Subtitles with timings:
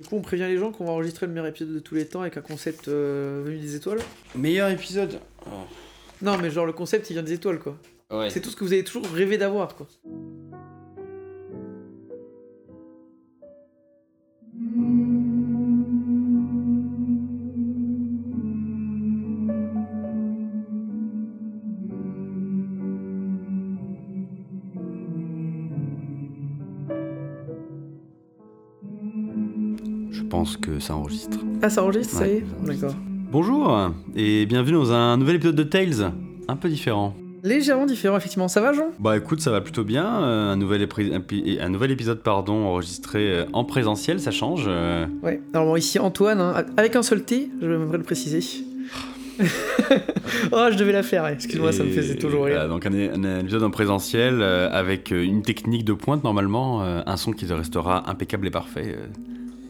[0.00, 2.06] Du coup, on prévient les gens qu'on va enregistrer le meilleur épisode de tous les
[2.06, 3.98] temps avec un concept euh, venu des étoiles.
[4.36, 5.18] Meilleur épisode
[6.22, 7.76] Non, mais genre le concept il vient des étoiles quoi.
[8.10, 8.30] Ouais.
[8.30, 9.88] C'est tout ce que vous avez toujours rêvé d'avoir quoi.
[30.48, 31.38] Pense que ça enregistre.
[31.62, 32.44] Ah, ça enregistre, ça y est.
[32.64, 32.94] D'accord.
[33.30, 36.12] Bonjour et bienvenue dans un nouvel épisode de Tales.
[36.48, 37.14] Un peu différent.
[37.44, 38.48] Légèrement différent, effectivement.
[38.48, 38.86] Ça va, Jean?
[38.98, 40.06] Bah écoute, ça va plutôt bien.
[40.22, 44.30] euh, un, nouvel épri- un pi- un nouvel épisode pardon, enregistré euh, en présentiel, ça
[44.30, 44.64] change.
[44.66, 45.06] euh.
[45.22, 45.40] Ouais.
[45.52, 48.40] Alors, bon, ici Antoine, hein, avec un seul T, je devrais le préciser.
[50.50, 52.68] oh, je devais la faire, excuse-moi, ça me faisait toujours voilà, rire.
[52.68, 57.16] donc un, un épisode en présentiel euh, avec une technique de pointe normalement, euh, un
[57.16, 58.96] son qui restera impeccable et parfait.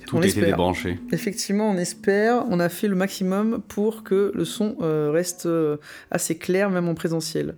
[0.08, 0.46] Tout On a été espère.
[0.46, 0.98] débranché.
[1.12, 5.76] Effectivement, on espère, on a fait le maximum pour que le son euh, reste euh,
[6.10, 7.54] assez clair, même en présentiel.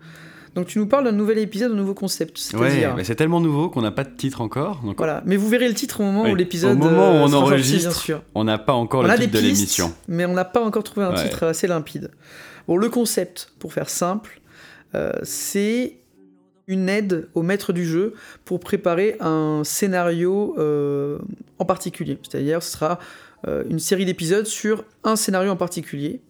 [0.57, 2.95] Donc, tu nous parles d'un nouvel épisode, d'un nouveau concept, Ouais, c'est-à-dire.
[2.97, 4.81] mais c'est tellement nouveau qu'on n'a pas de titre encore.
[4.85, 7.15] Donc Voilà, mais vous verrez le titre au moment Oui, où l'épisode au moment où
[7.15, 8.23] euh, on sera sorti, enregistre, bien sûr.
[8.35, 9.93] on n'a pas encore On le a des titre de l'émission.
[10.09, 11.23] mais on n'a pas encore trouvé un Ouais.
[11.23, 12.11] titre assez limpide.
[12.67, 14.41] Bon, le concept, pour faire simple,
[14.97, 15.99] euh, c'est
[16.71, 21.19] une aide au maître du jeu pour préparer un scénario euh,
[21.59, 22.17] en particulier.
[22.23, 23.01] C'est-à-dire, ce sera
[23.49, 26.21] euh, une série d'épisodes sur un scénario en particulier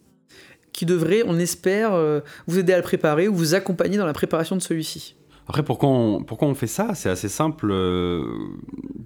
[0.73, 4.13] qui devrait, on espère, euh, vous aider à le préparer ou vous accompagner dans la
[4.13, 5.15] préparation de celui-ci.
[5.47, 6.93] Après, pourquoi on, pourquoi on fait ça?
[6.95, 7.69] C'est assez simple.
[7.71, 8.23] euh,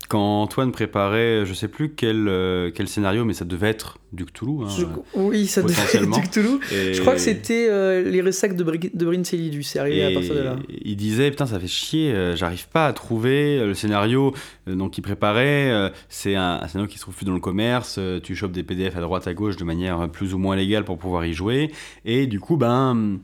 [0.09, 4.25] Quand Antoine préparait, je sais plus quel, euh, quel scénario, mais ça devait être du
[4.25, 4.63] Cthulhu.
[4.63, 4.67] hein.
[4.77, 4.85] Je-
[5.19, 6.59] oui, ça devait être du Cthulhu.
[6.71, 10.11] Et- Je crois que c'était euh, les ressacs de, Bri- de Brincellidu, c'est arrivé à
[10.11, 10.55] partir de là.
[10.69, 14.33] il disait putain ça fait chier, j'arrive pas à trouver le scénario
[14.67, 15.91] donc il préparait.
[16.09, 17.99] c'est un, un scénario qui se trouve plus dans le commerce.
[18.23, 20.97] tu chopes des PDF à droite à gauche de manière plus ou moins légale pour
[20.97, 21.71] pouvoir y jouer.
[22.05, 23.19] Et du coup ben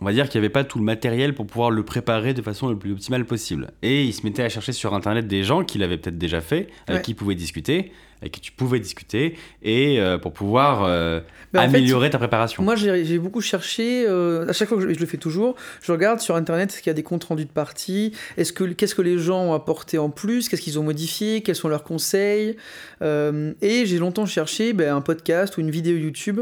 [0.00, 2.42] on va dire qu'il n'y avait pas tout le matériel pour pouvoir le préparer de
[2.42, 3.70] façon le plus optimale possible.
[3.82, 6.68] Et il se mettait à chercher sur internet des gens qui l'avaient peut-être déjà fait,
[6.86, 7.02] avec Ouais.
[7.02, 11.20] qui il pouvait discuter, avec qui tu pouvais discuter, et euh, pour pouvoir euh,
[11.52, 12.62] fait, améliorer ta préparation.
[12.62, 14.04] Moi, j'ai beaucoup cherché.
[14.06, 16.80] euh, à chaque fois que je, je le fais toujours, je regarde sur internet est-ce
[16.82, 18.12] qu'il y a des comptes rendus de parties.
[18.36, 20.48] Est-ce que qu'est-ce que les gens ont apporté en plus?
[20.48, 21.42] Qu'est-ce qu'ils ont modifié?
[21.42, 22.56] Quels sont leurs conseils?
[23.02, 26.40] Et j'ai longtemps cherché ben, un podcast ou une vidéo YouTube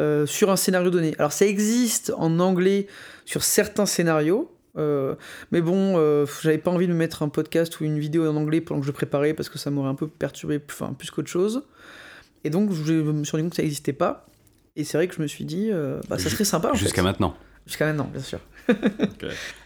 [0.00, 1.14] euh, sur un scénario donné.
[1.18, 2.86] Alors, ça existe en anglais
[3.24, 4.50] sur certains scénarios.
[4.78, 5.14] euh,
[5.50, 8.36] mais bon, euh, j'avais pas envie de me mettre un podcast ou une vidéo en
[8.36, 11.28] anglais pendant que je préparais parce que ça m'aurait un peu perturbé, enfin plus qu'autre
[11.28, 11.62] chose.
[12.44, 14.26] Et donc, je me suis rendu compte que ça n'existait pas.
[14.74, 16.72] Et c'est vrai que je me suis dit, euh, bah, ça serait sympa.
[16.74, 17.36] Jusqu'à maintenant.
[17.66, 18.38] Jusqu'à maintenant, bien sûr.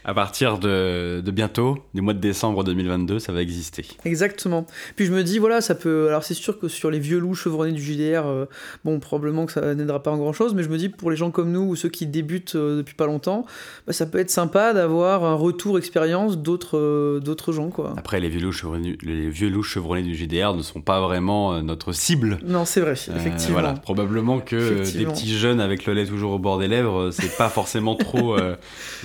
[0.05, 3.85] À partir de, de bientôt, du mois de décembre 2022, ça va exister.
[4.05, 4.65] Exactement.
[4.95, 6.07] Puis je me dis, voilà, ça peut.
[6.07, 8.45] Alors c'est sûr que sur les vieux loups chevronnés du JDR, euh,
[8.85, 11.17] bon, probablement que ça n'aidera pas en grand chose, mais je me dis, pour les
[11.17, 13.45] gens comme nous ou ceux qui débutent euh, depuis pas longtemps,
[13.85, 17.93] bah, ça peut être sympa d'avoir un retour expérience d'autres euh, d'autres gens, quoi.
[17.97, 21.61] Après, les vieux loups chevronnés, les vieux loups chevronnés du GDR ne sont pas vraiment
[21.63, 22.39] notre cible.
[22.45, 23.59] Non, c'est vrai, effectivement.
[23.59, 27.35] voilà, probablement que des petits jeunes avec le lait toujours au bord des lèvres, c'est
[27.35, 28.55] pas forcément trop euh,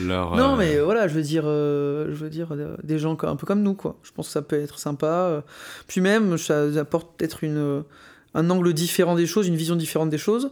[0.01, 0.37] leur.
[0.37, 2.49] Non, euh, mais voilà, je veux dire, euh, je veux dire
[2.83, 3.97] des gens un peu comme nous, quoi.
[4.03, 5.43] Je pense que ça peut être sympa.
[5.87, 7.85] Puis même, ça apporte peut-être une,
[8.35, 10.51] un angle différent des choses, une vision différente des choses.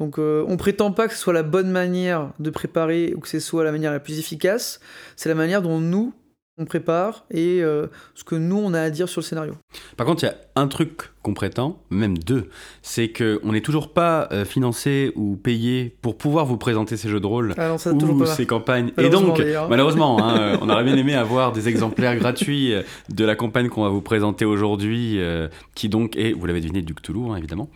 [0.00, 3.28] Donc, euh, on prétend pas que ce soit la bonne manière de préparer ou que
[3.28, 4.80] ce soit la manière la plus efficace.
[5.14, 6.14] C'est la manière dont nous
[6.60, 9.54] on prépare et euh, ce que nous on a à dire sur le scénario.
[9.96, 12.48] Par contre, il y a un truc qu'on prétend, même deux,
[12.82, 17.20] c'est qu'on n'est toujours pas euh, financé ou payé pour pouvoir vous présenter ces jeux
[17.20, 17.54] de rôle.
[17.58, 18.26] Ah non, ça toujours ou pas.
[18.26, 18.92] ces campagnes.
[18.98, 23.36] Et donc, malheureusement, hein, on aurait bien aimé avoir des exemplaires gratuits euh, de la
[23.36, 27.30] campagne qu'on va vous présenter aujourd'hui, euh, qui donc est, vous l'avez deviné, du Cthulhu,
[27.30, 27.68] hein, évidemment.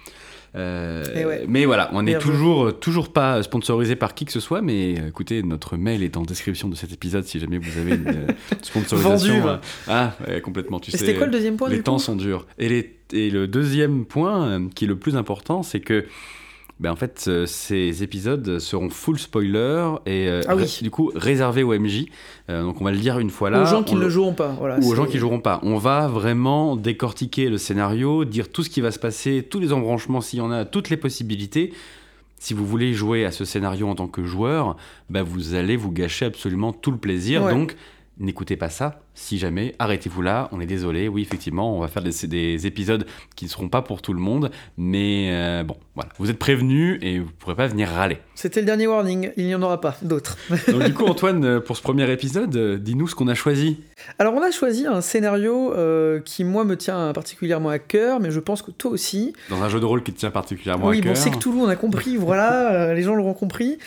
[0.56, 1.44] Euh, ouais.
[1.48, 2.32] Mais voilà, on n'est Bien joué.
[2.32, 6.16] toujours, toujours pas sponsorisé par qui que ce soit, mais euh, écoutez, notre mail est
[6.16, 8.26] en description de cet épisode si jamais vous avez une euh,
[8.62, 9.40] sponsorisation.
[9.40, 9.56] Vendu, euh,
[9.88, 10.12] ah,
[10.42, 10.98] complètement, tu sais.
[10.98, 12.02] c'était quoi le deuxième point Les du temps coup?
[12.02, 12.46] sont durs.
[12.58, 16.04] Et, les- et le deuxième point, euh, qui est le plus important, c'est que
[16.80, 20.78] ben en fait, euh, ces épisodes seront full spoiler et euh, Ah oui.
[20.82, 22.06] du coup réservés aux MJ.
[22.50, 23.62] Euh, donc on va le dire une fois là.
[23.62, 24.48] Aux gens qui ne le- joueront pas.
[24.58, 25.60] Voilà, ou aux gens qui joueront pas.
[25.62, 29.72] On va vraiment décortiquer le scénario, dire tout ce qui va se passer, tous les
[29.72, 31.72] embranchements s'il y en a, toutes les possibilités.
[32.40, 34.76] Si vous voulez jouer à ce scénario en tant que joueur,
[35.08, 37.44] ben vous allez vous gâcher absolument tout le plaisir.
[37.44, 37.52] Ouais.
[37.52, 37.76] Donc
[38.18, 42.02] n'écoutez pas ça, si jamais, arrêtez-vous là, on est désolé, oui effectivement, on va faire
[42.02, 43.06] des, des épisodes
[43.36, 46.98] qui ne seront pas pour tout le monde, mais euh, bon, voilà, vous êtes prévenus
[47.00, 48.18] et vous ne pourrez pas venir râler.
[48.34, 50.36] C'était le dernier warning, il n'y en aura pas d'autres.
[50.68, 53.80] Donc du coup Antoine, pour ce premier épisode, euh, dis-nous ce qu'on a choisi.
[54.18, 58.32] Alors on a choisi un scénario euh, qui moi me tient particulièrement à cœur, mais
[58.32, 59.32] je pense que toi aussi.
[59.48, 61.02] Dans un jeu de rôle qui te tient particulièrement à cœur.
[61.02, 63.78] Oui, bon c'est que le monde a compris, voilà, les gens l'auront compris.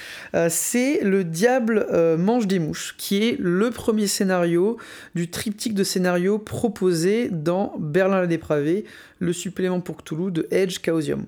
[0.50, 1.86] c'est Le Diable
[2.18, 4.78] mange des mouches, qui est le premier scénario
[5.18, 8.86] du triptyque de scénarios proposé dans Berlin la dépravée,
[9.18, 11.26] le supplément pour Cthulhu de Edge Chaosium.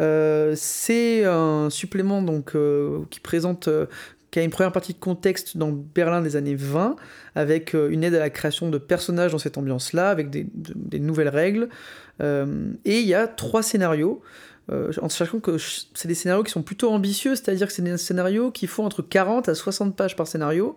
[0.00, 3.86] Euh, c'est un supplément donc euh, qui présente euh,
[4.30, 6.96] qui a une première partie de contexte dans Berlin des années 20,
[7.34, 11.28] avec une aide à la création de personnages dans cette ambiance-là, avec des, des, nouvelles
[11.28, 11.68] règles.
[12.20, 14.22] et il y a trois scénarios.
[14.72, 15.56] en sachant que
[15.94, 19.02] c'est des scénarios qui sont plutôt ambitieux, c'est-à-dire que c'est des scénarios qui font entre
[19.02, 20.76] 40 à 60 pages par scénario,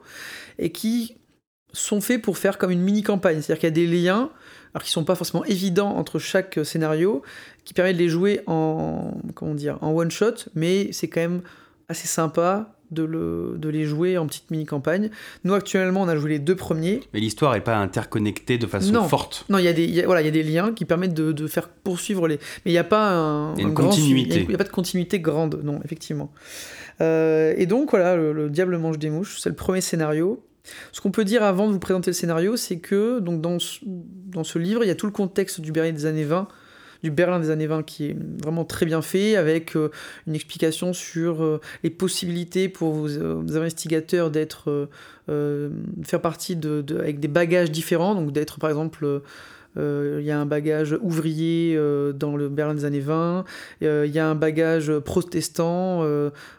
[0.60, 1.18] et qui
[1.74, 3.42] sont faits pour faire comme une mini-campagne.
[3.42, 4.30] C'est-à-dire qu'il y a des liens,
[4.74, 7.22] alors qui sont pas forcément évidents entre chaque scénario,
[7.66, 11.42] qui permettent de les jouer en, comment dire, en one-shot, mais c'est quand même
[11.90, 15.10] assez sympa de, le, de les jouer en petite mini-campagne.
[15.44, 17.02] Nous, actuellement, on a joué les deux premiers.
[17.14, 19.46] Mais l'histoire n'est pas interconnectée de façon forte.
[19.50, 21.68] Non, il y, a des, voilà, y a des liens qui permettent de, de faire
[21.68, 22.36] poursuivre les...
[22.66, 24.42] Mais il n'y a pas un, une continuité.
[24.42, 26.32] Il n'y a, pas de continuité grande, non, effectivement.
[27.02, 30.42] Euh, et donc, voilà, le Diable mange des mouches, c'est le premier scénario.
[30.92, 33.80] Ce qu'on peut dire avant de vous présenter le scénario, c'est que donc dans, ce,
[33.86, 36.48] dans ce livre, il y a tout le contexte du Berlin des années 20,
[37.04, 39.92] du Berlin des années 20 qui est vraiment très bien fait, avec euh,
[40.26, 44.90] une explication sur euh, les possibilités pour vos, euh, investigateurs d'être,
[46.04, 49.22] faire partie de, avec des bagages différents, donc d'être par exemple
[49.78, 51.80] il y a un bagage ouvrier
[52.16, 53.46] dans le Berlin des années 20,
[53.82, 56.04] il y a un bagage protestant,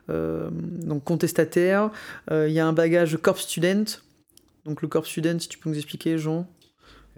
[0.08, 1.90] donc contestataire,
[2.30, 3.84] il y a un bagage corps student.
[4.64, 6.46] Donc le corps student, si tu peux nous expliquer, Jean?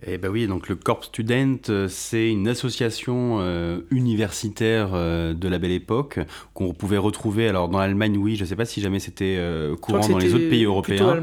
[0.06, 5.47] Eh ben oui, donc le Corps Student, euh, c'est une association euh, universitaire euh, de
[5.47, 6.20] la Belle Époque
[6.55, 7.49] qu'on pouvait retrouver.
[7.49, 9.38] Alors dans l'Allemagne, oui, je ne sais pas si jamais c'était
[9.81, 11.23] courant dans les autres pays européens,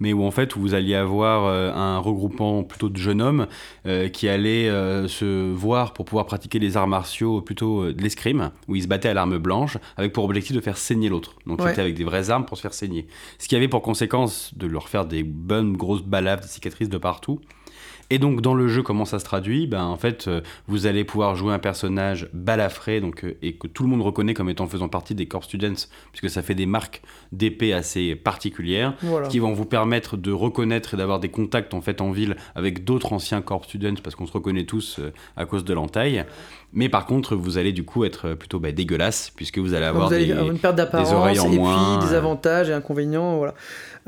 [0.00, 3.46] mais où en fait vous alliez avoir un regroupement plutôt de jeunes hommes
[4.12, 4.68] qui allaient
[5.08, 9.08] se voir pour pouvoir pratiquer les arts martiaux, plutôt de l'escrime, où ils se battaient
[9.08, 11.36] à l'arme blanche, avec pour objectif de faire saigner l'autre.
[11.46, 13.06] Donc c'était avec des vraies armes pour se faire saigner.
[13.38, 16.98] Ce qui avait pour conséquence de leur faire des bonnes grosses balades, des cicatrices de
[16.98, 17.40] partout.
[18.10, 19.66] Et donc dans le jeu, comment ça se traduit?
[19.66, 23.66] Ben, En fait, euh, vous allez pouvoir jouer un personnage balafré donc, euh, et que
[23.66, 26.66] tout le monde reconnaît comme étant faisant partie des Corps Students, puisque ça fait des
[26.66, 27.02] marques
[27.32, 28.94] d'épée assez particulières,
[29.28, 32.84] qui vont vous permettre de reconnaître et d'avoir des contacts en fait en ville avec
[32.84, 36.24] d'autres anciens Corps Students, parce qu'on se reconnaît tous euh, à cause de l'entaille.
[36.74, 40.10] Mais par contre, vous allez du coup être plutôt bah, dégueulasse, puisque vous allez avoir,
[40.10, 41.98] des, une perte d'apparence, oreilles en et moins.
[41.98, 43.38] puis des avantages et inconvénients.
[43.38, 43.54] Voilà.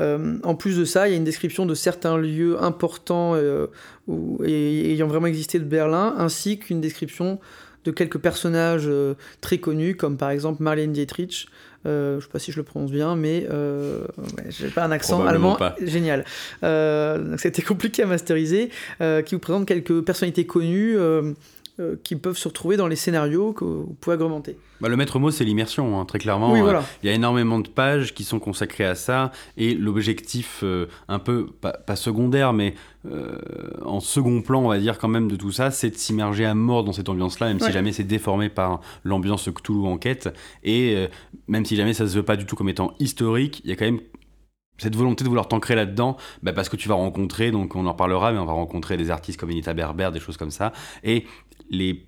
[0.01, 3.67] Euh, en plus de ça, il y a une description de certains lieux importants euh,
[4.45, 7.39] et, ayant vraiment existé de Berlin, ainsi qu'une description
[7.85, 11.49] de quelques personnages euh, très connus, comme par exemple Marlène Dietrich.
[11.85, 13.47] je ne sais pas si je le prononce bien, mais
[14.49, 16.25] j'ai pas un accent allemand génial.
[17.39, 20.97] C'était compliqué à masteriser, qui vous présente quelques personnalités connues
[21.81, 24.57] euh, qui peuvent se retrouver dans les scénarios que vous pouvez agrémenter.
[24.81, 26.53] Bah, le maître mot, c'est l'immersion, hein, très clairement.
[26.53, 26.85] Oui, voilà.
[27.03, 31.19] Il y a énormément de pages qui sont consacrées à ça, et l'objectif euh, un
[31.19, 32.75] peu, pas, secondaire, mais
[33.11, 33.37] euh,
[33.85, 36.55] en second plan, on va dire quand même, de tout ça, c'est de s'immerger à
[36.55, 40.29] mort dans cette ambiance-là, même si jamais c'est déformé par l'ambiance Cthulhu enquête,
[40.63, 41.09] et
[41.49, 43.77] même si jamais ça se veut pas du tout comme étant historique, il y a
[43.77, 44.01] quand même
[44.81, 47.95] cette volonté de vouloir t'ancrer là-dedans, bah parce que tu vas rencontrer, donc on en
[47.95, 50.73] parlera, mais on va rencontrer des artistes comme Anita Berber, des choses comme ça,
[51.05, 51.27] et
[51.71, 52.07] les,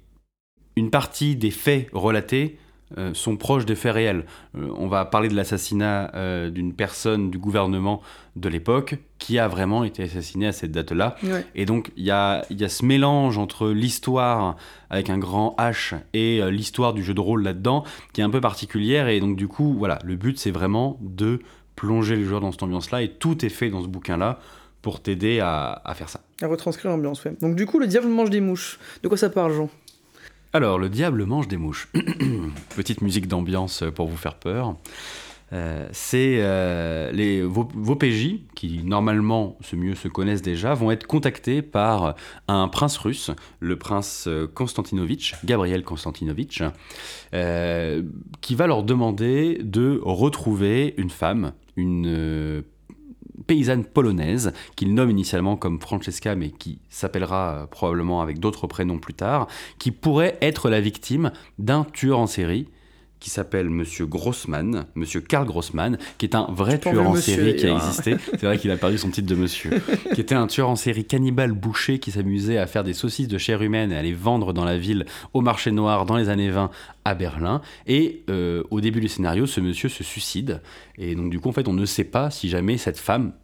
[0.77, 2.59] une partie des faits relatés
[2.99, 4.27] euh, sont proches des faits réels.
[4.57, 8.03] Euh, on va parler de l'assassinat euh, d'une personne du gouvernement
[8.37, 11.17] de l'époque qui a vraiment été assassinée à cette date-là.
[11.55, 14.57] Et donc il y a, y a, ce mélange entre l'histoire
[14.91, 18.41] avec un grand H et l'histoire du jeu de rôle là-dedans qui est un peu
[18.41, 19.09] particulière.
[19.09, 21.41] Et donc du coup, voilà, le but c'est vraiment de
[21.83, 24.39] plonger les joueurs dans cette ambiance-là et tout est fait dans ce bouquin-là
[24.83, 26.21] pour t'aider à, faire ça.
[26.41, 27.35] À retranscrire l'ambiance, ouais.
[27.41, 28.79] Donc du coup, le diable mange des mouches.
[29.03, 29.69] De quoi ça parle, Jean?
[30.53, 31.89] Alors, le diable mange des mouches.
[32.77, 34.77] Petite musique d'ambiance pour vous faire peur.
[35.53, 41.07] Euh, c'est euh, les, vos, PJ, qui normalement ce mieux se connaissent déjà, vont être
[41.07, 42.15] contactés par
[42.49, 46.63] un prince russe, le prince Konstantinovitch, Gabriel Konstantinovitch,
[47.35, 48.03] euh,
[48.41, 52.63] qui va leur demander de retrouver une femme, une
[53.47, 58.99] paysanne polonaise qu'il nomme initialement comme Francesca mais qui s'appellera euh, probablement avec d'autres prénoms
[58.99, 59.49] plus tard,
[59.79, 62.69] qui pourrait être la victime d'un tueur en série
[63.23, 67.69] qui s'appelle Monsieur Grossman, Monsieur Karl Grossman, qui est un vrai tueur en série qui
[67.69, 68.17] a existé.
[68.33, 69.71] C'est vrai qu'il a perdu son titre de monsieur.
[70.13, 73.39] qui était un tueur en série cannibale boucher qui s'amusait à faire des saucisses de
[73.39, 76.51] chair humaine et à les vendre dans la ville au marché noir dans les années
[76.51, 76.71] 20
[77.05, 77.61] à Berlin.
[77.87, 80.61] Et euh, au début du scénario, ce monsieur se suicide.
[80.99, 83.35] Et donc, du coup, en fait, on ne sait pas si jamais cette femme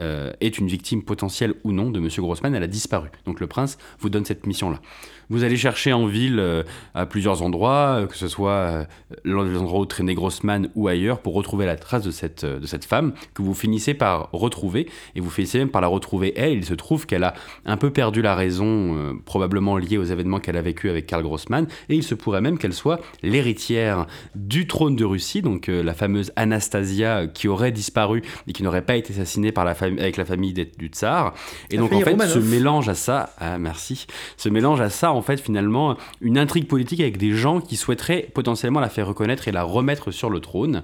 [0.00, 2.54] euh, est une victime potentielle ou non de Monsieur Grossman.
[2.54, 3.08] Elle a disparu.
[3.24, 4.80] Donc, le prince vous donne cette mission-là.
[5.28, 6.62] Vous allez chercher en ville euh,
[6.94, 8.84] à plusieurs endroits, euh, que ce soit euh,
[9.24, 12.84] les endroits où traînait Grossman ou ailleurs, pour retrouver la trace de cette, de cette
[12.84, 14.88] femme que vous finissez par retrouver.
[15.14, 16.52] Et vous finissez même par la retrouver elle.
[16.52, 20.56] Il se trouve qu'elle a un peu perdu la raison, probablement liée aux événements qu'elle
[20.56, 21.66] a vécu avec Karl Grossman.
[21.88, 26.32] Et il se pourrait même qu'elle soit l'héritière du trône de Russie, donc la fameuse
[26.36, 30.52] Anastasia qui aurait disparu et qui n'aurait pas été assassinée par la avec la famille
[30.52, 31.34] du tsar.
[31.70, 34.06] Et donc en fait, ce mélange à ça, ah, merci,
[34.36, 38.28] ce mélange à ça en fait finalement une intrigue politique avec des gens qui souhaiteraient
[38.34, 40.82] potentiellement la faire reconnaître et la remettre sur le trône.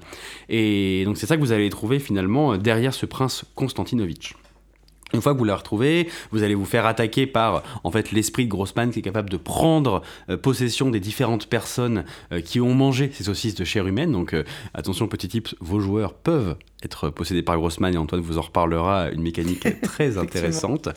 [0.48, 4.34] Et donc c'est ça que vous allez trouver finalement derrière ce prince Konstantinovitch.
[5.14, 8.46] Une fois que vous la retrouvez, vous allez vous faire attaquer par en fait l'esprit
[8.46, 12.74] de Grossman qui est capable de prendre euh, possession des différentes personnes euh, qui ont
[12.74, 14.12] mangé ces saucisses de chair humaine.
[14.12, 18.38] Donc euh, attention petit tips, vos joueurs peuvent être possédés par Grossman et Antoine vous
[18.38, 20.88] en reparlera une mécanique très intéressante.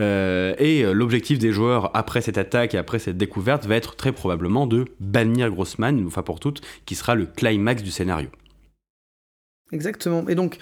[0.00, 3.96] Euh, et euh, l'objectif des joueurs après cette attaque et après cette découverte va être
[3.96, 8.28] très probablement de bannir Grossman une fois pour toutes, qui sera le climax du scénario.
[9.72, 10.28] Exactement.
[10.28, 10.58] Et donc,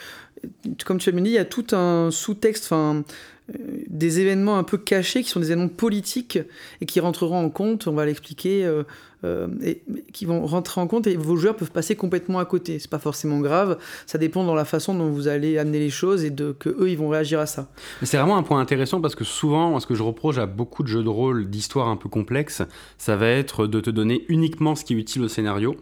[0.84, 3.04] comme tu as dit, il y a tout un sous-texte, enfin,
[3.50, 3.54] euh,
[3.88, 6.38] des événements un peu cachés qui sont des événements politiques
[6.80, 8.82] et qui rentreront en compte, on va l'expliquer, euh,
[9.24, 9.82] et,
[10.12, 12.78] qui vont rentrer en compte et vos joueurs peuvent passer complètement à côté.
[12.78, 16.24] C'est pas forcément grave, ça dépend dans la façon dont vous allez amener les choses
[16.24, 17.68] et de que eux ils vont réagir à ça.
[18.02, 20.88] C'est vraiment un point intéressant parce que souvent, ce que je reproche à beaucoup de
[20.88, 22.62] jeux de rôle d'histoire un peu complexes,
[22.96, 25.76] ça va être de te donner uniquement ce qui est utile au scénario.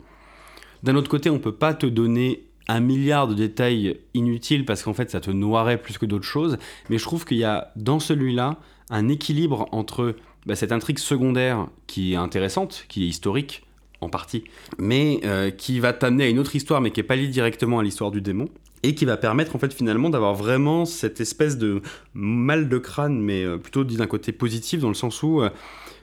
[0.83, 4.95] D'un autre côté, on peut pas te donner un milliard de détails inutiles parce qu'en
[4.95, 6.59] fait ça te noirait plus que d'autres choses,
[6.91, 8.59] mais je trouve qu'il y a dans celui-là
[8.91, 10.15] un équilibre entre
[10.47, 13.67] bah, cette intrigue secondaire qui est intéressante, qui est historique
[14.01, 14.45] en partie,
[14.79, 17.81] mais euh, qui va t'amener à une autre histoire, mais qui n'est pas liée directement
[17.81, 18.49] à l'histoire du démon,
[18.83, 21.83] et qui va permettre en fait finalement d'avoir vraiment cette espèce de
[22.15, 25.51] mal de crâne, mais euh, plutôt d'un côté positif, dans le sens où euh,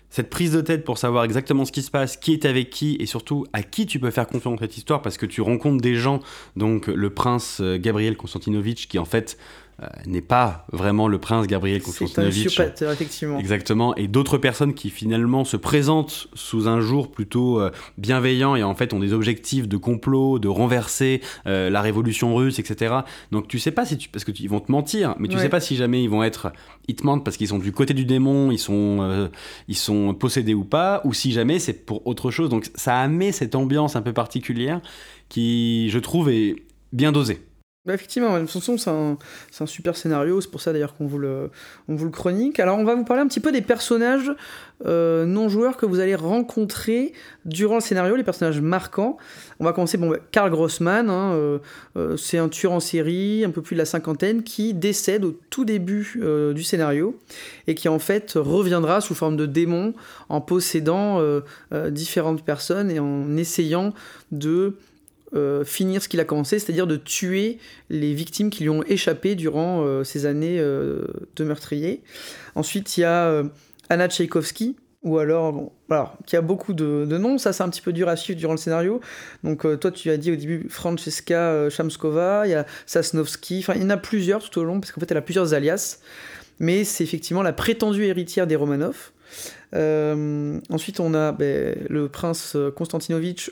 [0.09, 2.97] cette prise de tête pour savoir exactement ce qui se passe, qui est avec qui,
[2.99, 5.81] et surtout à qui tu peux faire confiance dans cette histoire, parce que tu rencontres
[5.81, 6.19] des gens,
[6.55, 9.37] donc le prince Gabriel Konstantinovitch, qui en fait
[10.05, 12.55] n'est pas vraiment le prince Gabriel Konstantinovitch.
[12.55, 13.39] C'est un effectivement.
[13.39, 13.95] Exactement.
[13.95, 18.75] Et d'autres personnes qui finalement se présentent sous un jour plutôt euh, bienveillant et en
[18.75, 22.95] fait ont des objectifs de complot, de renverser euh, la révolution russe, etc.
[23.31, 24.09] Donc tu sais pas si tu...
[24.09, 26.51] parce que ils vont te mentir, mais tu sais pas si jamais ils vont être...
[26.87, 29.29] Ils te mentent parce qu'ils sont du côté du démon, ils sont,
[29.69, 32.49] ils sont possédés ou pas, ou si jamais c'est pour autre chose.
[32.49, 34.81] Donc ça a mis cette ambiance un peu particulière
[35.29, 36.55] qui, je trouve, est
[36.91, 37.41] bien dosée.
[37.85, 41.17] Bah effectivement, de toute façon, c'est un, super scénario, c'est pour ça d'ailleurs qu'on vous,
[41.17, 41.49] le,
[41.89, 42.61] on vous le chronique.
[42.61, 44.31] Alors, on va vous parler un petit peu des personnages
[44.85, 47.11] euh, non-joueurs que vous allez rencontrer
[47.43, 49.17] durant le scénario, les personnages marquants.
[49.59, 51.59] On va commencer, bon, bah, Karl Grossman, hein, euh,
[51.97, 55.37] euh, c'est un tueur en série, un peu plus de la cinquantaine, qui décède au
[55.49, 56.21] tout début
[56.55, 57.19] du scénario
[57.67, 59.93] et qui en fait reviendra sous forme de démon
[60.29, 61.21] en possédant
[61.89, 63.93] différentes personnes et en essayant
[64.31, 64.77] de
[65.35, 67.57] euh, finir ce qu'il a commencé, c'est-à-dire de tuer
[67.89, 72.03] les victimes qui lui ont échappé durant euh, ces années euh, de meurtrier.
[72.53, 73.43] Ensuite, il y a
[73.89, 75.71] Anna Tchaïkovski, ou alors,
[76.27, 78.57] qui a beaucoup de, noms, ça c'est un petit peu dur à suivre durant le
[78.57, 79.01] scénario.
[79.43, 83.81] Donc toi tu as dit au début Francesca Chamskova, il y a Sasnovski, enfin il
[83.81, 85.97] y en a plusieurs tout au long, parce qu'en fait elle a plusieurs alias,
[86.59, 89.11] mais c'est effectivement la prétendue héritière des Romanov.
[89.73, 93.51] ensuite on a ben, le prince Konstantinovitch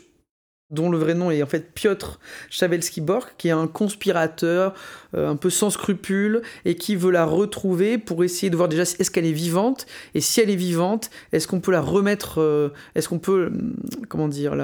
[0.72, 4.74] dont le vrai nom est en fait Piotr Chavelsky-Bork, qui est un conspirateur
[5.14, 8.84] euh, un peu sans scrupules et qui veut la retrouver pour essayer de voir déjà
[8.84, 9.86] est-ce qu'elle est vivante
[10.16, 13.74] et si elle est vivante, est-ce qu'on peut la remettre, euh, est-ce qu'on peut, hum,
[14.08, 14.56] comment dire,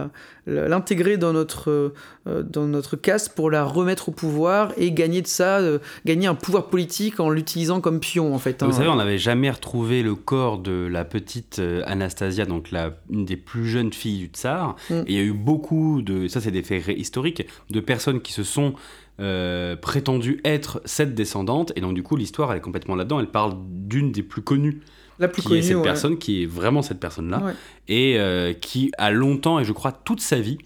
[0.45, 1.93] l'intégrer dans notre
[2.27, 5.59] euh, dans notre caste pour la remettre au pouvoir et gagner de ça,
[6.05, 8.63] gagner un pouvoir politique en l'utilisant comme pion en fait.
[8.63, 8.71] Vous hein.
[8.71, 13.37] savez, on n'avait jamais retrouvé le corps de la petite Anastasia, donc la une des
[13.37, 14.75] plus jeunes filles du tsar.
[14.89, 15.01] Mm.
[15.07, 18.43] il y a eu beaucoup de, ça c'est des faits historiques, de personnes qui se
[18.43, 18.73] sont
[19.19, 21.73] euh, prétendu être cette descendante.
[21.75, 23.19] Et donc, du coup, l'histoire, elle est complètement là-dedans.
[23.19, 24.81] Elle parle d'une des plus connues.
[25.17, 27.53] La plus qui connue, est cette personne, qui est vraiment cette personne-là.
[27.87, 30.59] Et euh, qui a longtemps, et je crois toute sa vie,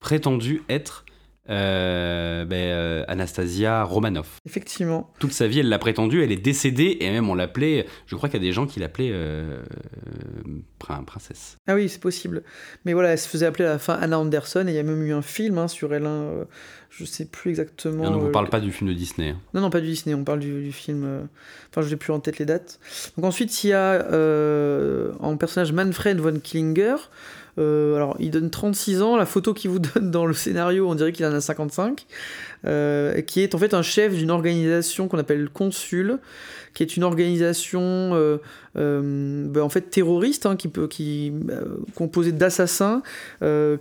[0.00, 1.03] prétendu être
[1.50, 4.38] euh, ben, euh, Anastasia Romanoff.
[4.46, 5.12] Effectivement.
[5.18, 8.28] Toute sa vie, elle l'a prétendu, elle est décédée, et même on l'appelait, je crois
[8.28, 9.62] qu'il y a des gens qui l'appelaient euh,
[10.78, 11.58] prin- princesse.
[11.66, 12.42] Ah oui, c'est possible.
[12.84, 14.82] Mais voilà, elle se faisait appeler à la fin Anna Anderson et il y a
[14.82, 16.06] même eu un film hein, sur elle.
[16.06, 16.46] hein,
[16.90, 18.04] je sais plus exactement.
[18.04, 19.30] Et on ne vous parle pas du film de Disney.
[19.30, 19.40] hein.
[19.52, 21.28] Non, non, pas du Disney, on parle du, du film.
[21.70, 22.78] Enfin, je n'ai plus en tête les dates.
[23.16, 23.98] Donc ensuite, il y a
[25.20, 26.96] en personnage Manfred von Killinger.
[27.58, 29.16] Euh, alors, il donne 36 ans.
[29.16, 32.06] La photo qu'il vous donne dans le scénario, on dirait qu'il en a 55.
[32.66, 36.18] euh, qui est en fait un chef d'une organisation qu'on appelle le Consul,
[36.74, 38.38] qui est une organisation euh,
[38.76, 43.02] euh, ben, en fait terroriste, hein, qui peut, qui euh, composée d'assassins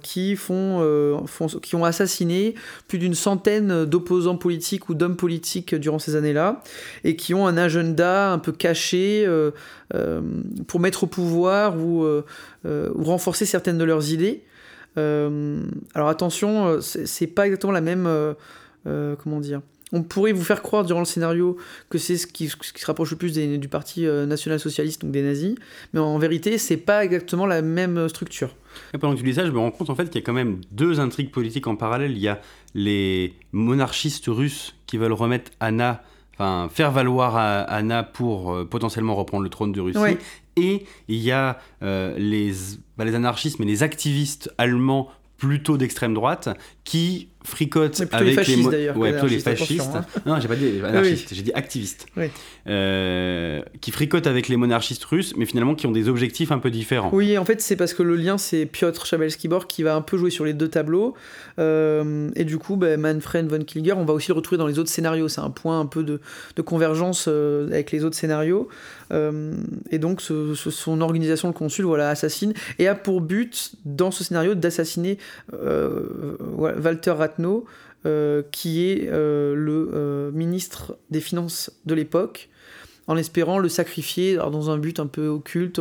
[0.02, 1.26] qui font,
[1.62, 2.56] qui ont assassiné
[2.88, 6.62] plus d'une centaine d'opposants politiques ou d'hommes politiques durant ces années-là,
[7.04, 9.28] et qui ont un agenda un peu caché
[10.68, 12.06] pour mettre au pouvoir ou,
[12.66, 14.44] ou renforcer certaines de leurs idées.
[14.98, 15.64] Euh,
[15.96, 18.08] alors attention, c'est pas exactement la même.
[18.88, 19.62] euh, comment dire
[19.94, 21.56] on pourrait vous faire croire durant le scénario
[21.90, 25.02] que c'est ce qui, ce qui se rapproche le plus des- du parti euh, national-socialiste,
[25.04, 25.56] donc des nazis,
[25.94, 28.56] mais en vérité, c'est pas exactement la même structure.
[28.94, 30.26] Et pendant que tu dis ça, je me rends compte en fait qu'il y a
[30.26, 32.12] quand même deux intrigues politiques en parallèle.
[32.12, 32.42] Il y a
[32.74, 39.16] les monarchistes russes qui veulent remettre Anna, enfin faire valoir à- Anna pour euh, potentiellement
[39.16, 40.00] reprendre le trône de Russie.
[40.00, 40.18] Ouais.
[40.56, 42.52] Et il y a euh, les,
[43.00, 46.50] les anarchistes, mais les activistes allemands plutôt d'extrême droite
[46.84, 47.28] qui
[48.14, 49.82] Mais les avec fascistes, d'ailleurs, Ouais, plutôt les les fascistes.
[49.82, 52.06] attention, Non, j'ai pas dit anarchistes, j'ai dit activistes.
[52.18, 52.26] Oui.
[52.68, 56.72] Euh, qui fricotent avec les monarchistes russes, mais finalement qui ont des objectifs un peu
[56.72, 57.10] différents.
[57.14, 60.18] Oui, en fait, c'est parce que le lien, c'est Piotr Chabelski-Borg qui va un peu
[60.18, 61.14] jouer sur les deux tableaux.
[61.60, 64.80] Euh, et du coup, ben, Manfred von Kilger, on va aussi le retrouver dans les
[64.80, 65.28] autres scénarios.
[65.28, 66.22] C'est un point un peu de,
[66.56, 68.68] de convergence euh, avec les autres scénarios.
[69.92, 74.10] Et donc, ce- ce- son organisation, le consul, voilà, assassine et a pour but, dans
[74.10, 75.20] ce scénario, d'assassiner
[76.58, 77.33] Walter Rathenau,
[78.06, 82.50] euh, qui est euh, le euh, ministre des Finances de l'époque,
[83.08, 85.80] en espérant le sacrifier alors, dans un but un peu occulte.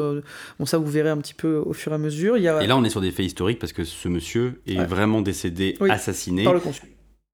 [0.59, 2.37] Bon, ça, vous verrez un petit peu au fur et à mesure.
[2.37, 4.61] Il y a Et là, on est sur des faits historiques parce que ce monsieur
[4.66, 4.87] est Ouais.
[4.87, 5.90] vraiment décédé, Oui.
[5.90, 6.88] assassiné, par le consul.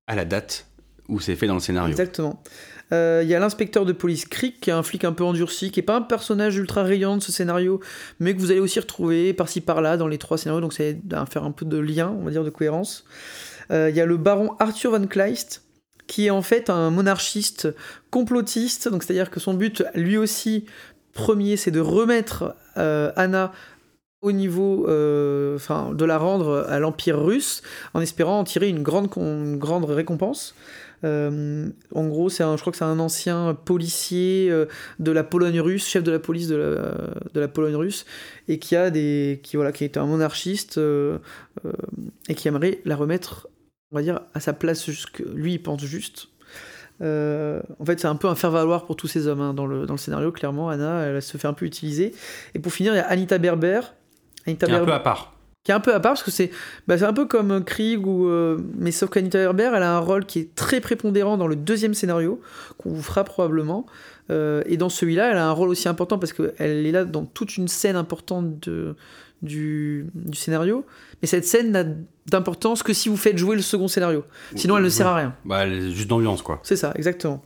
[0.07, 0.67] à la date
[1.09, 1.91] où c'est fait dans le scénario.
[1.91, 2.43] Exactement.
[2.93, 5.71] Euh, Il y a l'inspecteur de police Crick, qui est un flic un peu endurci,
[5.71, 7.81] qui est pas un personnage ultra rayant de ce scénario,
[8.21, 11.27] mais que vous allez aussi retrouver par-ci par-là dans les trois scénarios, donc ça va
[11.27, 13.05] faire un peu de lien, on va dire, de cohérence.
[13.71, 15.63] Euh, Il y a le baron Arthur von Kleist,
[16.07, 17.69] qui est en fait un monarchiste
[18.11, 20.65] complotiste, donc c'est-à-dire que son but, lui aussi,
[21.13, 23.53] premier, c'est de remettre euh, Anna
[24.21, 27.63] au niveau, euh, enfin, de la rendre à l'Empire russe,
[27.95, 30.55] en espérant en tirer une grande, une grande récompense.
[31.05, 34.53] En gros, c'est je crois que c'est un ancien policier
[34.99, 36.75] de la Pologne russe, chef de la police de la,
[37.33, 38.05] de la Pologne russe,
[38.49, 40.81] et qui a des, qui voilà, qui est un monarchiste
[42.29, 43.47] et qui aimerait la remettre,
[43.93, 44.87] on va dire, à sa place,
[45.35, 46.29] lui il pense juste.
[47.01, 49.87] Euh, en fait, c'est un peu un faire-valoir pour tous ces hommes hein, dans, le,
[49.87, 50.33] dans le scénario.
[50.33, 52.13] Clairement, Anna, elle se fait un peu utiliser.
[52.55, 53.81] Et pour finir, il y a Anita Berber.
[54.47, 55.35] Anita Qui est un Berber- peu à part.
[55.63, 56.51] qui est un peu à part parce que c'est
[56.89, 60.25] bah, un peu comme Krieg ou euh, mais sauf qu'Anita Herber elle a un rôle
[60.27, 62.41] qui est très prépondérant dans le deuxième scénario
[62.79, 63.87] qu'on vous fera probablement
[64.31, 67.25] Euh, et dans celui-là elle a un rôle aussi important parce qu'elle est là dans
[67.25, 68.95] toute une scène importante de,
[69.43, 70.85] du, du scénario
[71.23, 71.85] mais cette scène n'a
[72.27, 74.25] d'importance que si vous faites jouer le second scénario
[74.55, 76.61] sinon elle ne sert à rien Bah, elle est juste d'ambiance, quoi.
[76.63, 77.43] c'est ça, exactement.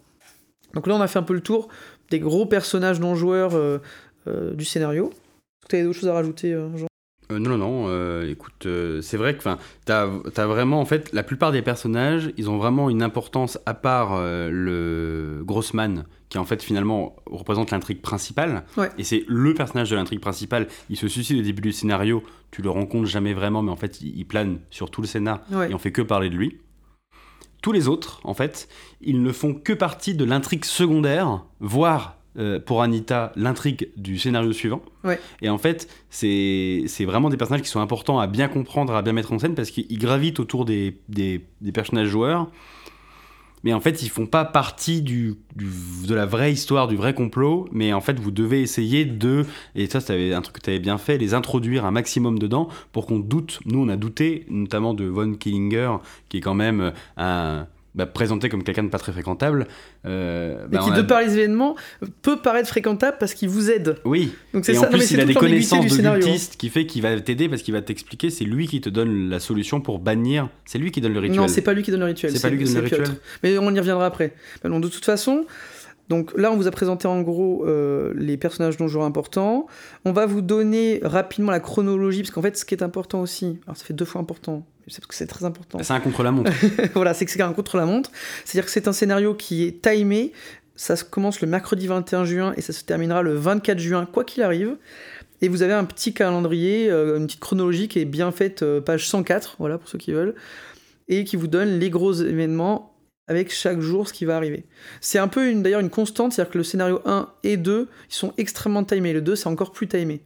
[0.75, 1.69] Donc là, on a fait un peu le tour
[2.11, 3.79] des gros personnages non joueurs euh,
[4.27, 5.07] euh, du scénario.
[5.11, 6.87] Est-ce que tu avais d'autres choses à rajouter, euh, Jean?
[7.31, 8.23] Non, non, non.
[8.25, 8.67] écoute,
[9.01, 9.43] c'est vrai que
[9.87, 13.73] t'as as vraiment, en fait, la plupart des personnages, ils ont vraiment une importance à
[13.73, 18.65] part le Grossman, qui en fait finalement représente l'intrigue principale.
[18.79, 18.89] Ouais.
[18.97, 20.67] Et c'est le personnage de l'intrigue principale.
[20.89, 22.23] Il se suicide au début du scénario.
[22.51, 25.71] Tu le rencontres jamais vraiment, mais en fait, il, plane sur tout le scénar Ouais.
[25.71, 26.57] et on fait que parler de lui.
[27.61, 28.71] Tous les autres, en fait,
[29.03, 34.55] ils ne font que partie de l'intrigue secondaire, voire euh, pour Anita, l'intrigue du scénario
[34.55, 34.81] suivant.
[35.05, 35.21] Ouais.
[35.43, 39.03] Et en fait, c'est c'est vraiment des personnages qui sont importants à bien comprendre, à
[39.03, 42.51] bien mettre en scène, parce qu'ils gravitent autour des, des, des personnages joueurs.
[43.65, 47.15] Mais en fait, ils font pas partie du, du- de la vraie histoire, du vrai
[47.15, 47.69] complot.
[47.73, 49.45] Mais en fait, vous devez essayer de,
[49.75, 52.69] et ça, c'était un truc que tu avais bien fait, les introduire un maximum dedans
[52.93, 53.61] pour qu'on doute.
[53.67, 55.97] Nous, on a douté, notamment de Von Killinger,
[56.29, 59.67] qui est quand même un, bah, présenté comme quelqu'un de pas très fréquentable.
[60.07, 61.77] Euh, Mais bah, qui, on a- de par les événements,
[62.23, 63.97] peut paraître fréquentable parce qu'il vous aide.
[64.05, 66.21] Oui, Donc c'est et ça, en non, mais plus, il a des connaissances scénario.
[66.21, 68.31] d'occultiste qui fait qu'il va t'aider parce qu'il va t'expliquer.
[68.31, 70.49] C'est lui qui te donne la solution pour bannir.
[70.65, 71.39] C'est lui qui donne le rituel.
[71.41, 72.33] Non, c'est pas lui qui donne le rituel.
[72.33, 73.09] C'est pas lui qui donne le rituel.
[73.43, 74.35] Mais on y reviendra après.
[74.63, 75.45] Ben non, de toute façon,
[76.13, 79.67] Donc là, on vous a présenté en gros euh, les personnages non joueurs importants.
[80.05, 83.59] On va vous donner rapidement la chronologie, parce qu'en fait, ce qui est important aussi,
[83.65, 85.79] alors ça fait deux fois important, c'est parce que c'est très important.
[85.81, 86.53] C'est un contre-la-montre.
[86.95, 88.11] voilà, c'est que c'est un contre-la-montre.
[88.45, 90.33] C'est-à-dire que c'est un scénario qui est timé.
[90.77, 94.43] Ça commence le mercredi 21 juin et ça se terminera le 24 juin, quoi qu'il
[94.43, 94.77] arrive.
[95.41, 98.83] Et vous avez un petit calendrier, euh, une petite chronologie qui est bien faite, euh,
[98.83, 100.35] page 104, voilà, pour ceux qui veulent,
[101.09, 102.92] et qui vous donne les gros événements
[103.33, 104.65] avec chaque jour ce qui va arriver.
[105.01, 108.33] C'est un peu d'ailleurs une constante, c'est-à-dire que le scénario 1 et 2, ils sont
[108.37, 109.13] extrêmement timés.
[109.13, 110.21] Le 2, c'est encore plus timé.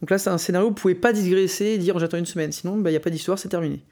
[0.00, 2.50] Donc là, c'est un scénario où vous pouvez pas digresser et dire j'attends une semaine,
[2.50, 3.84] sinon bah, il n'y a pas d'histoire, c'est terminé.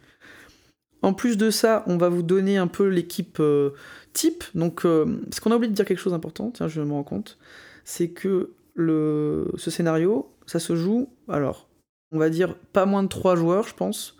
[1.02, 3.70] En plus de ça, on va vous donner un peu l'équipe euh,
[4.12, 4.42] type.
[4.54, 7.38] Donc, ce qu'on a oublié de dire quelque chose d'important, tiens, je me rends compte,
[7.84, 11.68] c'est que le, ce scénario, ça se joue, alors,
[12.12, 14.16] on va dire pas moins de 3 joueurs, je pense.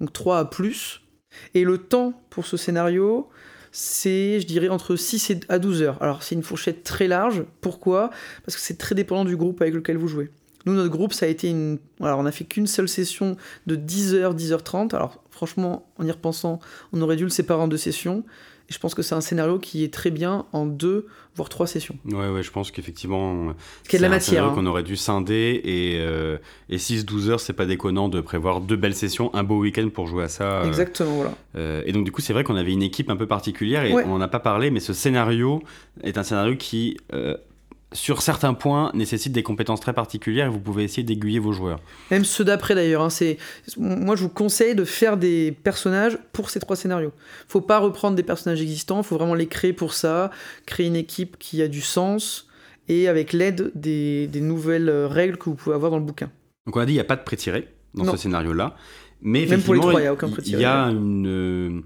[0.00, 1.02] Donc 3 à plus.
[1.54, 3.28] Et le temps pour ce scénario,
[3.72, 6.02] c'est, je dirais, entre 6 et à 12 heures.
[6.02, 7.44] Alors, c'est une fourchette très large.
[7.60, 8.10] Pourquoi?
[8.44, 10.30] Parce que c'est très dépendant du groupe avec lequel vous jouez.
[10.66, 11.78] Nous, notre groupe, ça a été une.
[12.00, 14.94] Alors, on a fait qu'une seule session de 10h, 10h30.
[14.94, 16.60] Alors, franchement, en y repensant,
[16.92, 18.24] on aurait dû le séparer en deux sessions
[18.70, 21.96] je pense que c'est un scénario qui est très bien en deux, voire trois sessions.
[22.04, 23.52] Ouais, ouais, je pense qu'effectivement.
[23.88, 24.44] C'est de la matière.
[24.44, 24.52] Hein.
[24.54, 28.76] qu'on aurait dû scinder et, euh, et 6-12 heures, c'est pas déconnant de prévoir deux
[28.76, 30.62] belles sessions, un beau week-end pour jouer à ça.
[30.62, 31.34] Euh, Exactement, voilà.
[31.56, 33.92] Euh, et donc, du coup, c'est vrai qu'on avait une équipe un peu particulière et
[33.92, 35.62] on n'en a pas parlé, mais ce scénario
[36.04, 36.96] est un scénario qui
[37.92, 41.80] sur certains points, nécessite des compétences très particulières et vous pouvez essayer d'aiguiller vos joueurs.
[42.10, 43.02] Même ceux d'après d'ailleurs.
[43.02, 43.08] Hein,
[43.76, 47.12] moi, je vous conseille de faire des personnages pour ces trois scénarios.
[47.48, 50.30] Faut pas reprendre des personnages existants, faut vraiment les créer pour ça,
[50.66, 52.48] créer une équipe qui a du sens
[52.88, 56.30] et avec l'aide des, nouvelles règles que vous pouvez avoir dans le bouquin.
[56.66, 58.76] Donc on a dit il n'y a pas de pré-tiré dans ce scénario-là.
[59.22, 60.60] Mais Même pour les trois, il n'y a aucun pré-tiré.
[60.60, 61.80] Il y a une euh,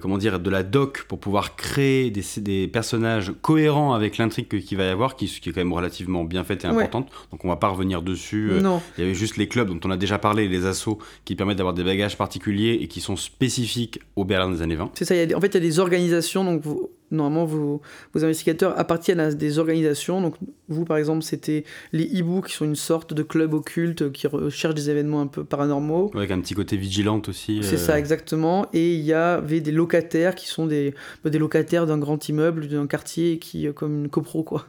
[0.00, 4.78] comment dire, de la doc pour pouvoir créer des, des personnages cohérents avec l'intrigue qu'il
[4.78, 7.10] va y avoir, qui, qui, est quand même relativement bien faite et importante.
[7.30, 8.50] Donc on va pas revenir dessus.
[8.50, 11.34] Euh, il y avait juste les clubs dont on a déjà parlé, les assos, qui
[11.34, 14.90] permettent d'avoir des bagages particuliers et qui sont spécifiques au Berlin des années 20.
[14.94, 17.80] C'est ça, en fait il y a des organisations, donc vous, normalement vos,
[18.12, 20.20] vos, investigateurs appartiennent à des organisations.
[20.20, 20.36] Donc
[20.68, 24.74] vous par exemple c'était les hiboux qui sont une sorte de club occulte qui recherche
[24.74, 26.10] des événements un peu paranormaux.
[26.14, 27.60] Avec un petit côté vigilante aussi.
[27.62, 28.66] C'est ça exactement.
[28.72, 32.68] Et il y avait des locataires qui sont des, bah, des locataires d'un grand immeuble,
[32.68, 34.66] d'un quartier qui comme une copro quoi.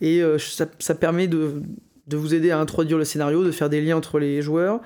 [0.00, 1.62] Et euh, ça, ça, permet de,
[2.06, 4.80] de vous aider à introduire le scénario, de faire des liens entre les joueurs.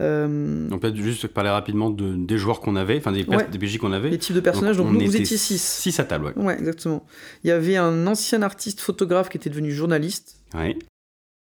[0.00, 0.68] Euh...
[0.68, 3.92] Donc peut-être juste parler rapidement de, des joueurs qu'on avait, enfin des, des PJ qu'on
[3.92, 4.10] avait.
[4.10, 5.60] Les types de personnages, donc, nous vous étiez 6.
[5.60, 6.44] 6 à table, ouais.
[6.44, 7.04] Ouais, exactement.
[7.44, 10.36] Il y avait un ancien artiste photographe qui était devenu journaliste.
[10.54, 10.76] Ouais.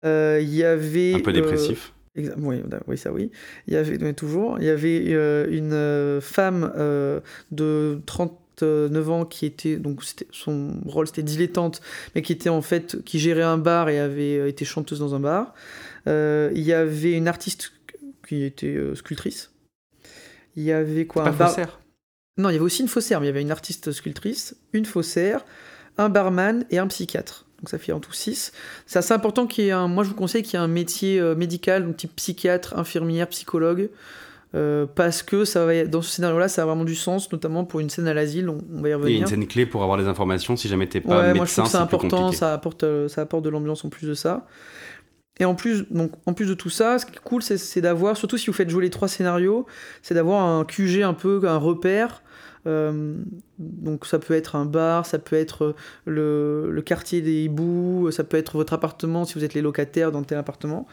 [0.05, 1.15] Euh, il y avait...
[1.15, 1.93] Un peu dépressif.
[1.93, 1.99] Euh...
[2.39, 3.31] Oui, oui, ça oui.
[3.67, 4.59] Il y avait toujours.
[4.59, 7.21] Il y avait euh, une femme euh,
[7.53, 11.81] de 30 9 ans qui était donc son rôle c'était dilettante
[12.15, 15.15] mais qui était en fait qui gérait un bar et avait euh, été chanteuse dans
[15.15, 15.55] un bar
[16.07, 17.73] euh, il y avait une artiste
[18.27, 19.51] qui était euh, sculptrice
[20.57, 21.81] il y avait quoi un faussaire
[22.37, 24.85] non il y avait aussi une faussaire mais il y avait une artiste sculptrice une
[24.85, 25.45] faussaire
[25.97, 28.53] un barman et un psychiatre donc ça fait en tout 6.
[28.87, 29.89] C'est assez important qu'il y ait un.
[29.89, 33.91] Moi je vous conseille qu'il y ait un métier médical, donc type psychiatre, infirmière, psychologue.
[34.55, 37.81] Euh, parce que ça va, dans ce scénario-là, ça a vraiment du sens, notamment pour
[37.81, 39.19] une scène à l'asile, on, va y revenir.
[39.19, 41.37] A une scène clé pour avoir des informations si jamais t'es pas ouais, médecin.
[41.37, 44.07] Moi, je trouve que c'est important, ça apporte, euh, ça apporte de l'ambiance en plus
[44.07, 44.47] de ça.
[45.39, 48.17] Et en plus, donc, en plus de tout ça, ce qui est cool, c'est d'avoir,
[48.17, 49.67] surtout si vous faites jouer les trois scénarios,
[50.03, 52.23] c'est d'avoir un QG un peu, un repère.
[52.69, 53.17] Euh,
[53.59, 58.23] donc ça peut être un bar, ça peut être le, le, quartier des hiboux, ça
[58.23, 60.87] peut être votre appartement si vous êtes les locataires dans tel appartement.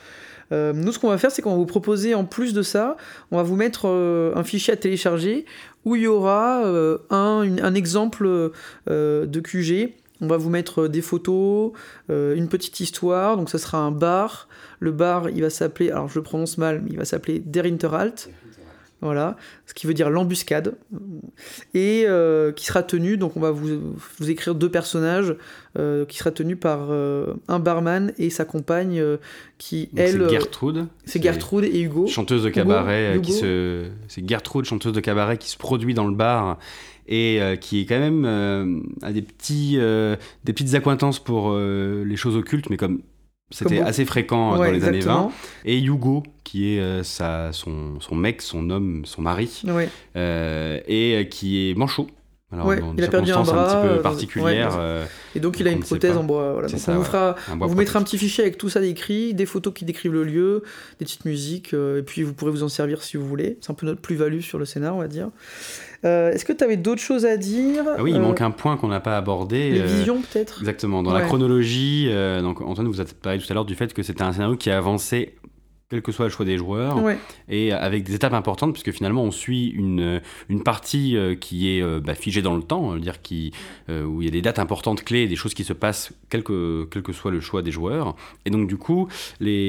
[0.52, 2.98] Euh, nous, ce qu'on va faire, c'est qu'on va vous proposer, en plus de ça,
[3.32, 5.46] on va vous mettre euh, un fichier à télécharger
[5.86, 8.52] où il y aura euh, un, un, exemple
[8.88, 9.94] de QG.
[10.22, 11.74] On va vous mettre des photos,
[12.10, 13.38] une petite histoire.
[13.38, 14.48] Donc, ça sera un bar.
[14.80, 17.66] Le bar, il va s'appeler, alors je le prononce mal, mais il va s'appeler Der
[17.66, 18.30] Interhalt
[19.06, 20.76] voilà, ce qui veut dire l'embuscade,
[21.74, 25.36] et euh, qui sera tenu, donc on va vous, vous écrire deux personnages,
[25.78, 29.02] euh, qui sera tenu par euh, un barman et sa compagne,
[29.58, 30.24] qui elle...
[30.24, 30.88] C'est Gertrude.
[31.06, 32.08] C'est Gertrude et Hugo.
[32.08, 33.86] Chanteuse de cabaret, qui se...
[34.08, 36.58] C'est Gertrude, chanteuse de cabaret, qui se produit dans le bar,
[37.08, 42.70] et qui est quand même a des, petits, des petites accointances pour les choses occultes,
[42.70, 43.02] mais comme
[43.52, 45.32] c'était assez fréquent dans les années 20.
[45.66, 49.64] Et Hugo, qui est euh, sa, son, son, mec, son homme, son mari,
[50.16, 52.08] euh, et euh, qui est manchot.
[52.52, 53.64] Alors, il a perdu un bras.
[53.64, 54.80] un petit peu particulière.
[55.36, 56.54] et donc, il a une prothèse en bois.
[56.54, 56.68] Voilà.
[56.70, 59.74] on vous, fera, on vous mettra un petit fichier avec tout ça décrit, des photos
[59.74, 60.64] qui décrivent le lieu,
[61.00, 63.58] des petites musiques, et puis vous pourrez vous en servir si vous voulez.
[63.62, 65.30] C'est un peu notre plus-value sur le scénar, on va dire.
[66.06, 68.52] Euh, est-ce que tu avais d'autres choses à dire ah Oui, il Euh, manque un
[68.52, 69.72] point qu'on n'a pas abordé.
[69.72, 70.60] Les euh, visions, peut-être?
[70.60, 71.02] Exactement.
[71.04, 72.10] Dans la chronologie,
[72.42, 74.70] donc Antoine vous a parlé tout à l'heure du fait que c'était un scénario qui
[74.70, 75.34] avançait
[75.90, 77.18] quel que soit le choix des joueurs, Ouais.
[77.48, 80.20] et avec des étapes importantes, puisque finalement on suit une,
[80.50, 83.52] une partie euh, qui est euh, bah, figée dans le temps, euh, dire qui,
[83.90, 86.42] euh, où il y a des dates importantes clés, des choses qui se passent, quel
[86.44, 88.16] que, quel que soit le choix des joueurs.
[88.46, 89.08] Et donc du coup,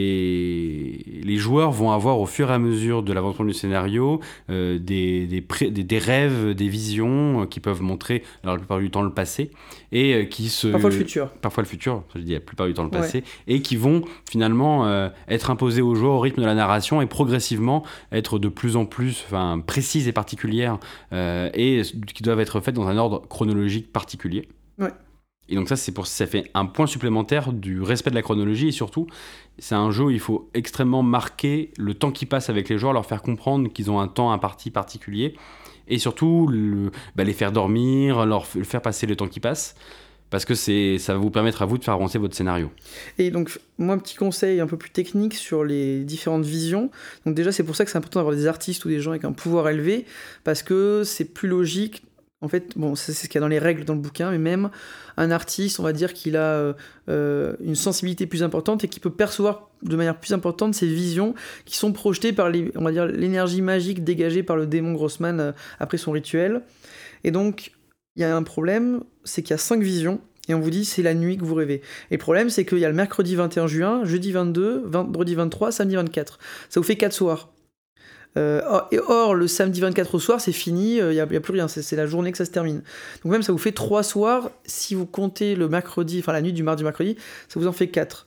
[0.07, 4.79] les, les joueurs vont avoir au fur et à mesure de l'avancement du scénario euh,
[4.79, 8.79] des, des, pré- des, des rêves, des visions euh, qui peuvent montrer, alors la plupart
[8.79, 9.51] du temps, le passé,
[9.93, 11.29] et euh, qui se Parfois le futur.
[11.43, 12.99] parfois le futur, je dis la plupart du temps le Ouais.
[13.01, 17.01] passé, et qui vont finalement euh, être imposés aux joueurs au rythme de la narration
[17.01, 20.79] et progressivement être de plus en plus enfin, précises et particulières
[21.13, 21.83] euh, et
[22.15, 24.49] qui doivent être faites dans un ordre chronologique particulier.
[24.79, 24.91] Ouais.
[25.49, 28.69] Et donc ça, c'est pour ça fait un point supplémentaire du respect de la chronologie
[28.69, 29.07] et surtout,
[29.59, 32.93] c'est un jeu où il faut extrêmement marquer le temps qui passe avec les joueurs,
[32.93, 35.37] leur faire comprendre qu'ils ont un temps imparti particulier
[35.87, 39.77] et surtout le- bah, les faire dormir, leur faire passer le temps qui passe
[40.31, 42.71] parce que ça va vous permettre à vous de faire avancer votre scénario.
[43.19, 46.91] Et donc, moi, un petit conseil un peu plus technique sur les différentes visions.
[47.25, 49.25] Donc, déjà, c'est pour ça que c'est important d'avoir des artistes ou des gens avec
[49.25, 50.05] un pouvoir élevé,
[50.45, 52.03] parce que c'est plus logique.
[52.43, 54.39] En fait, bon, c'est ce qu'il y a dans les règles dans le bouquin, mais
[54.39, 54.71] même
[55.17, 56.73] un artiste, on va dire qu'il a euh,
[57.09, 61.35] euh, une sensibilité plus importante et qui peut percevoir de manière plus importante ces visions
[61.65, 65.53] qui sont projetées par, on va dire, l'énergie magique dégagée par le démon Grossman euh,
[65.81, 66.61] après son rituel.
[67.25, 67.73] Et donc,
[68.17, 70.85] il y a un problème, c'est qu'il y a cinq visions, et on vous dit
[70.85, 71.83] c'est la nuit que vous rêvez.
[72.11, 75.73] Et le problème, c'est qu'il y a le mercredi 21 juin, jeudi 22, vendredi 23,
[75.73, 76.39] samedi 24.
[76.69, 77.53] Ça vous fait 4 soirs.
[78.37, 78.61] Euh,
[79.09, 82.07] or, le samedi 24 au soir, c'est fini, il n'y a, plus rien, c'est la
[82.07, 82.83] journée que ça se termine.
[83.23, 86.53] Donc même, ça vous fait 3 soirs, si vous comptez le mercredi, enfin la nuit
[86.53, 87.17] du mardi mercredi,
[87.49, 88.27] ça vous en fait 4.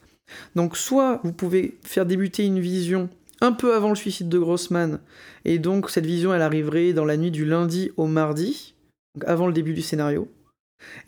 [0.56, 3.10] Donc soit vous pouvez faire débuter une vision
[3.42, 5.00] un peu avant le suicide de Grossman,
[5.46, 8.74] et donc cette vision, elle arriverait dans la nuit du lundi au mardi,
[9.20, 10.28] donc avant le début du scénario.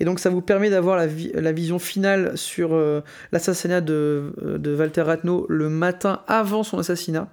[0.01, 4.33] Et donc ça vous permet d'avoir la, vi- la vision finale sur euh, l'assassinat de,
[4.43, 7.31] euh, Walter Ratno le matin avant son assassinat,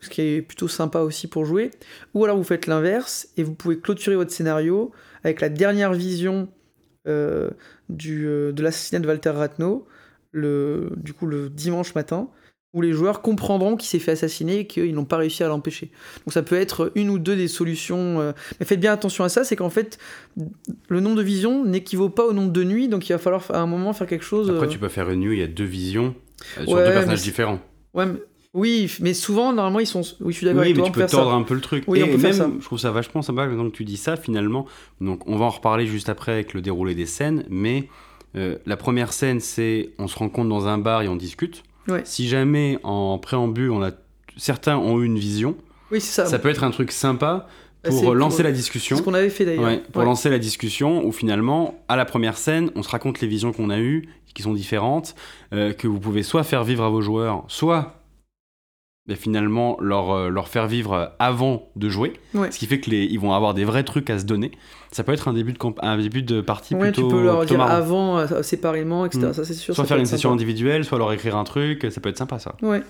[0.00, 1.70] ce qui est plutôt sympa aussi pour jouer.
[2.12, 4.92] Ou alors vous faites l'inverse et vous pouvez clôturer votre scénario
[5.24, 6.48] avec la dernière vision
[7.06, 7.48] euh,
[7.88, 9.86] du, de l'assassinat de Walter Ratno,
[10.32, 12.28] le, du coup le dimanche matin,
[12.74, 15.90] où les joueurs comprendront qu'il s'est fait assassiner et qu'ils n'ont pas réussi à l'empêcher.
[16.26, 18.20] Donc ça peut être une ou deux des solutions.
[18.20, 19.98] euh, Mais faites bien attention à ça, c'est qu'en fait,
[20.88, 23.60] le nombre de visions n'équivaut pas au nombre de nuits, donc il va falloir à
[23.60, 24.50] un moment faire quelque chose.
[24.50, 26.14] Après, euh, tu peux faire une nuit, il y a deux visions
[26.58, 27.60] euh, sur Ouais, deux personnages différents.
[27.94, 28.18] Ouais, mais-
[28.54, 30.02] Oui, mais souvent, normalement, ils sont.
[30.20, 31.36] Oui, je suis d'accord Oui, avec mais toi, tu peux tordre ça.
[31.36, 31.84] un peu le truc.
[31.86, 32.50] Oui, et on peut faire même, ça.
[32.60, 34.66] je trouve ça vachement sympa maintenant que tu dis ça, finalement.
[35.00, 37.88] Donc, on va en reparler juste après avec le déroulé des scènes, mais
[38.36, 41.62] euh, la première scène, c'est on se rencontre dans un bar et on discute.
[41.88, 42.02] Ouais.
[42.04, 43.90] Si jamais en préambule, on a
[44.36, 45.56] certains ont eu une vision,
[45.90, 46.26] Oui, ça.
[46.26, 47.46] ça peut être un truc sympa
[47.84, 48.96] Bah, pour lancer pour- la discussion.
[48.96, 49.64] ce qu'on avait fait d'ailleurs.
[49.64, 50.04] Ouais, pour Ouais.
[50.06, 53.70] lancer la discussion où finalement, à la première scène, on se raconte les visions qu'on
[53.70, 55.14] a eues, qui sont différentes,
[55.52, 57.94] euh, que vous pouvez soit faire vivre à vos joueurs, soit
[59.08, 62.12] ben, finalement leur, euh, leur faire vivre avant de jouer.
[62.34, 62.50] Ouais.
[62.52, 64.52] Ce qui fait qu'ils vont avoir des vrais trucs à se donner.
[64.92, 67.44] Ça peut être un début de, un début de partie Ouais, plutôt, tu peux leur
[67.44, 67.70] dire marrant.
[67.70, 69.26] avant, euh, séparément, etc.
[69.26, 69.32] Mm.
[69.32, 69.74] Ça, c'est sûr.
[69.74, 72.54] Soit faire une session individuelle, soit leur écrire un truc, ça peut être sympa ça.
[72.62, 72.82] Ouais.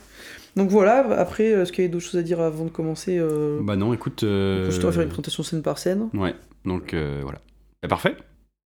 [0.59, 3.17] Donc voilà, après, euh, est-ce qu'il y a d'autres choses à dire avant de commencer
[3.17, 4.25] euh, Bah non, écoute...
[4.25, 6.09] Euh, peut juste faire une présentation scène par scène.
[6.15, 7.39] Ouais, donc voilà.
[7.83, 8.17] Bah, parfait.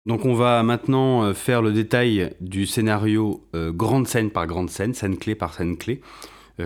[0.05, 5.17] Donc on va maintenant faire le détail du scénario grande scène par grande scène, scène
[5.17, 6.01] clé par scène clé,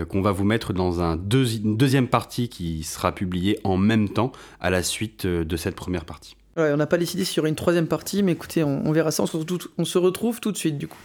[0.08, 4.32] qu'on va vous mettre dans un une deuxième partie qui sera publiée en même temps
[4.60, 6.36] à la suite euh, de cette première partie.
[6.58, 9.10] On n'a pas décidé s'il y aurait une troisième partie, mais écoutez, on, on verra
[9.10, 9.22] ça.
[9.22, 10.98] On se, retrouve, on se retrouve tout de suite du coup.